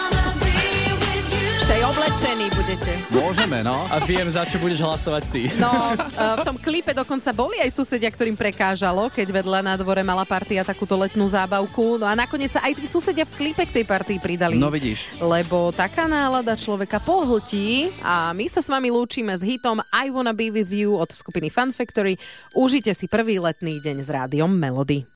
oblečení 2.07 2.47
budete. 2.55 2.93
Môžeme, 3.11 3.59
no. 3.67 3.75
A 3.91 3.99
viem, 4.07 4.31
za 4.31 4.47
čo 4.47 4.63
budeš 4.63 4.79
hlasovať 4.79 5.23
ty. 5.27 5.43
No, 5.59 5.91
e, 5.91 6.39
v 6.39 6.41
tom 6.47 6.55
klipe 6.55 6.95
dokonca 6.95 7.35
boli 7.35 7.59
aj 7.59 7.75
susedia, 7.75 8.07
ktorým 8.07 8.39
prekážalo, 8.39 9.11
keď 9.11 9.43
vedľa 9.43 9.61
na 9.67 9.75
dvore 9.75 10.07
mala 10.07 10.23
partia 10.23 10.63
takúto 10.63 10.95
letnú 10.95 11.27
zábavku. 11.27 11.99
No 11.99 12.07
a 12.07 12.15
nakoniec 12.15 12.55
sa 12.55 12.63
aj 12.63 12.79
tí 12.79 12.87
susedia 12.87 13.27
v 13.27 13.35
klipe 13.35 13.67
k 13.67 13.83
tej 13.83 13.85
partii 13.91 14.23
pridali. 14.23 14.55
No 14.55 14.71
vidíš. 14.71 15.19
Lebo 15.19 15.75
taká 15.75 16.07
nálada 16.07 16.55
človeka 16.55 17.03
pohltí 17.03 17.91
a 18.07 18.31
my 18.31 18.47
sa 18.47 18.63
s 18.63 18.71
vami 18.71 18.87
lúčime 18.95 19.35
s 19.35 19.43
hitom 19.43 19.83
I 19.91 20.07
Wanna 20.07 20.31
Be 20.31 20.55
With 20.55 20.71
You 20.71 20.95
od 20.95 21.11
skupiny 21.11 21.51
Fun 21.51 21.75
Factory. 21.75 22.23
Užite 22.55 22.95
si 22.95 23.11
prvý 23.11 23.43
letný 23.43 23.83
deň 23.83 24.07
s 24.07 24.09
rádiom 24.15 24.55
Melody. 24.55 25.03